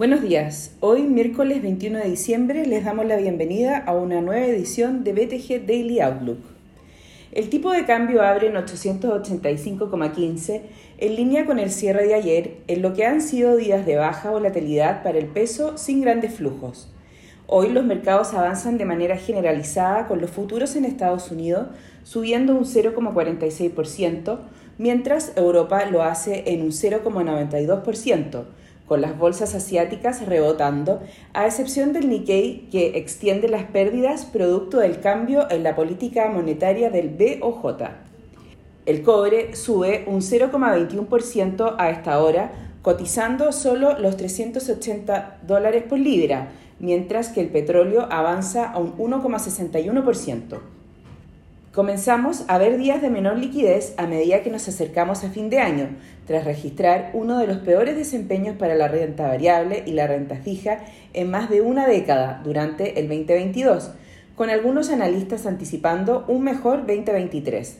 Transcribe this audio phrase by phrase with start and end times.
[0.00, 0.72] Buenos días.
[0.80, 5.66] Hoy, miércoles 21 de diciembre, les damos la bienvenida a una nueva edición de BTG
[5.66, 6.38] Daily Outlook.
[7.32, 10.62] El tipo de cambio abre en 885,15
[10.96, 14.30] en línea con el cierre de ayer, en lo que han sido días de baja
[14.30, 16.90] volatilidad para el peso sin grandes flujos.
[17.46, 21.66] Hoy los mercados avanzan de manera generalizada con los futuros en Estados Unidos
[22.04, 24.38] subiendo un 0,46%,
[24.78, 28.44] mientras Europa lo hace en un 0,92%
[28.90, 31.00] con las bolsas asiáticas rebotando,
[31.32, 36.90] a excepción del Nikkei que extiende las pérdidas producto del cambio en la política monetaria
[36.90, 37.84] del BOJ.
[38.86, 42.50] El cobre sube un 0,21% a esta hora,
[42.82, 46.48] cotizando solo los 380 dólares por libra,
[46.80, 50.79] mientras que el petróleo avanza a un 1,61%.
[51.72, 55.60] Comenzamos a ver días de menor liquidez a medida que nos acercamos a fin de
[55.60, 55.90] año,
[56.26, 60.80] tras registrar uno de los peores desempeños para la renta variable y la renta fija
[61.12, 63.92] en más de una década durante el 2022,
[64.34, 67.78] con algunos analistas anticipando un mejor 2023.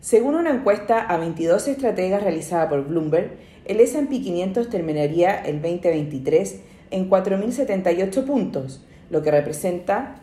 [0.00, 3.32] Según una encuesta a 22 estrategas realizada por Bloomberg,
[3.64, 6.60] el S&P 500 terminaría el 2023
[6.92, 10.20] en 4.078 puntos, lo que representa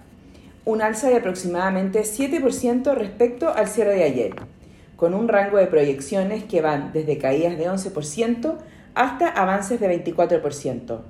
[0.66, 4.36] un alza de aproximadamente 7% respecto al cierre de ayer,
[4.96, 8.56] con un rango de proyecciones que van desde caídas de 11%
[8.96, 11.02] hasta avances de 24%.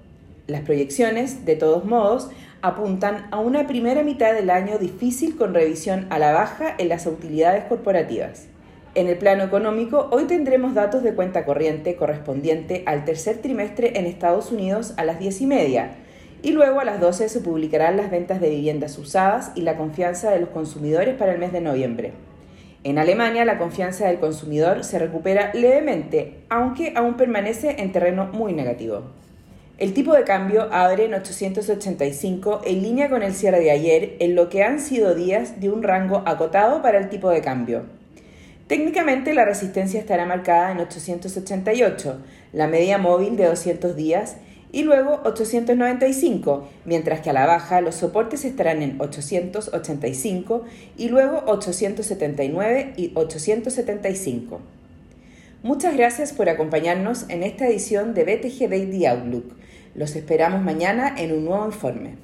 [0.47, 2.29] Las proyecciones, de todos modos,
[2.61, 7.05] apuntan a una primera mitad del año difícil con revisión a la baja en las
[7.05, 8.47] utilidades corporativas.
[8.93, 14.05] En el plano económico, hoy tendremos datos de cuenta corriente correspondiente al tercer trimestre en
[14.05, 15.95] Estados Unidos a las 10 y media,
[16.45, 20.29] y luego a las 12 se publicarán las ventas de viviendas usadas y la confianza
[20.29, 22.11] de los consumidores para el mes de noviembre.
[22.83, 28.53] En Alemania la confianza del consumidor se recupera levemente, aunque aún permanece en terreno muy
[28.53, 29.01] negativo.
[29.79, 34.35] El tipo de cambio abre en 885 en línea con el cierre de ayer, en
[34.35, 37.85] lo que han sido días de un rango acotado para el tipo de cambio.
[38.67, 42.19] Técnicamente la resistencia estará marcada en 888,
[42.53, 44.37] la media móvil de 200 días
[44.71, 50.63] y luego 895, mientras que a la baja los soportes estarán en 885
[50.97, 54.59] y luego 879 y 875.
[55.63, 59.55] Muchas gracias por acompañarnos en esta edición de BTG Daily Outlook.
[59.95, 62.15] Los esperamos mañana en un nuevo informe.